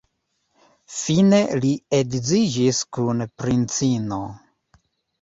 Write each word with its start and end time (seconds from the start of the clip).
Fine 0.99 1.41
li 1.59 1.75
edziĝis 1.99 2.83
kun 2.99 3.25
princino. 3.45 4.23